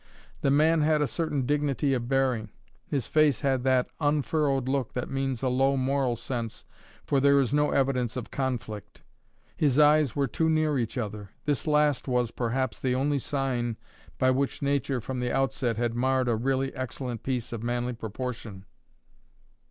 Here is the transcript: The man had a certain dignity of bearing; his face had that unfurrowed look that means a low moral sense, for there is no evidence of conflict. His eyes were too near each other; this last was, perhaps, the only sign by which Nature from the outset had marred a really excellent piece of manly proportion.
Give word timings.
The 0.41 0.49
man 0.49 0.81
had 0.81 0.99
a 1.03 1.05
certain 1.05 1.45
dignity 1.45 1.93
of 1.93 2.07
bearing; 2.07 2.49
his 2.87 3.05
face 3.05 3.41
had 3.41 3.61
that 3.65 3.87
unfurrowed 3.99 4.67
look 4.67 4.93
that 4.93 5.11
means 5.11 5.43
a 5.43 5.47
low 5.47 5.77
moral 5.77 6.15
sense, 6.15 6.65
for 7.05 7.19
there 7.19 7.39
is 7.39 7.53
no 7.53 7.69
evidence 7.69 8.17
of 8.17 8.31
conflict. 8.31 9.03
His 9.55 9.77
eyes 9.77 10.15
were 10.15 10.25
too 10.25 10.49
near 10.49 10.79
each 10.79 10.97
other; 10.97 11.29
this 11.45 11.67
last 11.67 12.07
was, 12.07 12.31
perhaps, 12.31 12.79
the 12.79 12.95
only 12.95 13.19
sign 13.19 13.77
by 14.17 14.31
which 14.31 14.63
Nature 14.63 15.01
from 15.01 15.19
the 15.19 15.31
outset 15.31 15.77
had 15.77 15.93
marred 15.93 16.27
a 16.27 16.35
really 16.35 16.73
excellent 16.73 17.21
piece 17.21 17.53
of 17.53 17.61
manly 17.61 17.93
proportion. 17.93 18.65